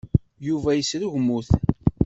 Yuba 0.47 0.69
yesrugmut. 0.77 1.47